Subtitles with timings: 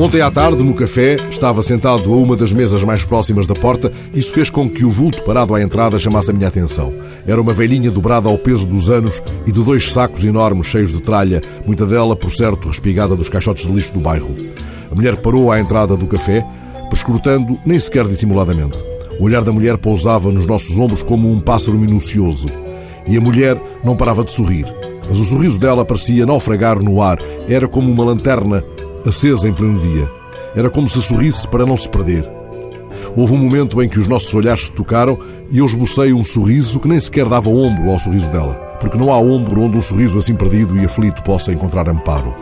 [0.00, 3.92] Ontem à tarde, no café, estava sentado a uma das mesas mais próximas da porta.
[4.14, 6.90] Isso fez com que o vulto parado à entrada chamasse a minha atenção.
[7.26, 11.02] Era uma velhinha dobrada ao peso dos anos e de dois sacos enormes cheios de
[11.02, 14.34] tralha, muita dela, por certo, respigada dos caixotes de lixo do bairro.
[14.90, 16.46] A mulher parou à entrada do café,
[16.88, 18.78] prescrutando, nem sequer dissimuladamente.
[19.18, 22.48] O olhar da mulher pousava nos nossos ombros como um pássaro minucioso.
[23.06, 24.64] E a mulher não parava de sorrir.
[25.06, 27.18] Mas o sorriso dela parecia naufragar no ar.
[27.46, 28.64] Era como uma lanterna
[29.06, 30.10] acesa em pleno dia.
[30.54, 32.28] Era como se sorrisse para não se perder.
[33.16, 35.18] Houve um momento em que os nossos olhares se tocaram
[35.50, 39.12] e eu esbocei um sorriso que nem sequer dava ombro ao sorriso dela, porque não
[39.12, 42.34] há ombro onde um sorriso assim perdido e aflito possa encontrar amparo.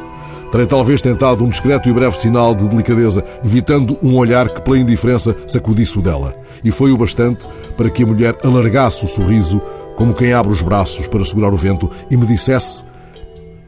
[0.51, 4.79] Terei talvez tentado um discreto e breve sinal de delicadeza, evitando um olhar que, pela
[4.79, 6.33] indiferença, sacudisse o dela.
[6.65, 7.47] E foi o bastante
[7.77, 9.61] para que a mulher alargasse o sorriso,
[9.97, 12.83] como quem abre os braços para segurar o vento, e me dissesse: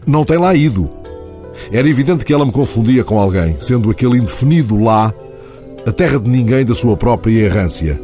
[0.07, 0.91] Não tem lá ido.
[1.73, 5.13] Era evidente que ela me confundia com alguém, sendo aquele indefinido lá
[5.87, 8.01] a terra de ninguém da sua própria errância.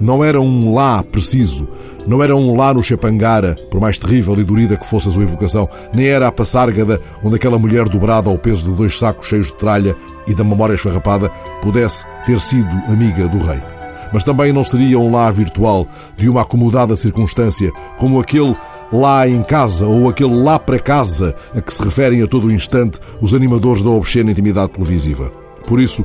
[0.00, 1.68] Não era um lá preciso,
[2.06, 5.24] não era um lá no Chapangara, por mais terrível e dorida que fosse a sua
[5.24, 9.48] evocação, nem era a Passárgada, onde aquela mulher dobrada ao peso de dois sacos cheios
[9.48, 9.94] de tralha
[10.26, 11.28] e da memória esfarrapada
[11.60, 13.60] pudesse ter sido amiga do rei.
[14.12, 18.56] Mas também não seria um lá virtual de uma acomodada circunstância, como aquele
[18.92, 22.98] lá em casa ou aquele lá para casa a que se referem a todo instante
[23.20, 25.30] os animadores da obscena intimidade televisiva.
[25.66, 26.04] Por isso,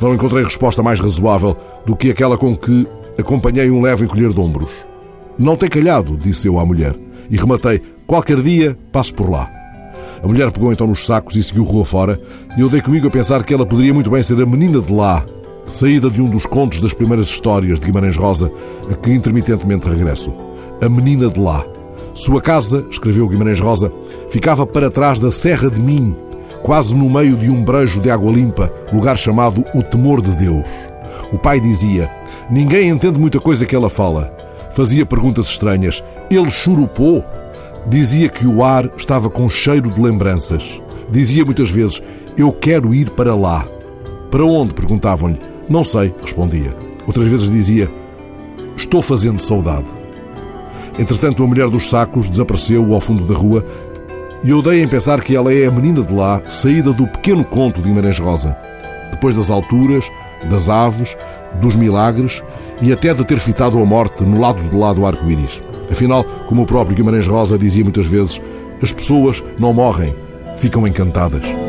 [0.00, 2.86] não encontrei resposta mais razoável do que aquela com que
[3.18, 4.86] acompanhei um leve encolher de ombros.
[5.38, 6.94] Não tem calhado, disse eu à mulher,
[7.30, 9.50] e rematei: qualquer dia passo por lá.
[10.22, 12.20] A mulher pegou então nos sacos e seguiu rua fora,
[12.56, 14.92] e eu dei comigo a pensar que ela poderia muito bem ser a menina de
[14.92, 15.24] lá,
[15.66, 18.50] saída de um dos contos das primeiras histórias de Guimarães Rosa,
[18.90, 20.32] a que intermitentemente regresso.
[20.80, 21.64] A menina de lá.
[22.14, 23.92] Sua casa, escreveu Guimarães Rosa,
[24.28, 26.16] ficava para trás da Serra de Minho,
[26.62, 30.68] quase no meio de um brejo de água limpa, lugar chamado o Temor de Deus.
[31.32, 32.08] O pai dizia:
[32.48, 34.32] Ninguém entende muita coisa que ela fala.
[34.70, 36.04] Fazia perguntas estranhas.
[36.30, 37.24] Ele churupou.
[37.88, 40.80] Dizia que o ar estava com cheiro de lembranças.
[41.10, 42.00] Dizia muitas vezes:
[42.38, 43.66] Eu quero ir para lá.
[44.30, 44.72] Para onde?
[44.72, 45.40] perguntavam-lhe.
[45.68, 46.76] Não sei, respondia.
[47.08, 47.88] Outras vezes dizia:
[48.76, 50.03] Estou fazendo saudade.
[50.98, 53.64] Entretanto, a mulher dos sacos desapareceu ao fundo da rua
[54.44, 57.44] e eu dei em pensar que ela é a menina de lá, saída do pequeno
[57.44, 58.56] conto de Guimarães Rosa.
[59.10, 60.04] Depois das alturas,
[60.50, 61.16] das aves,
[61.60, 62.42] dos milagres
[62.82, 65.62] e até de ter fitado a morte no lado de lá do arco-íris.
[65.90, 68.40] Afinal, como o próprio Guimarães Rosa dizia muitas vezes,
[68.82, 70.14] as pessoas não morrem,
[70.58, 71.63] ficam encantadas.